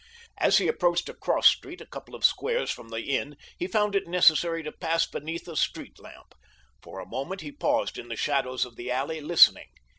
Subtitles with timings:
[0.39, 3.93] As he approached a cross street a couple of squares from the inn he found
[3.93, 6.33] it necessary to pass beneath a street lamp.
[6.81, 9.69] For a moment he paused in the shadows of the alley listening.